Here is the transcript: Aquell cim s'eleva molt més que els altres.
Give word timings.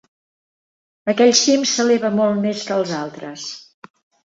Aquell 1.13 1.35
cim 1.41 1.69
s'eleva 1.75 2.13
molt 2.23 2.45
més 2.49 2.67
que 2.67 2.79
els 2.83 2.99
altres. 3.05 3.51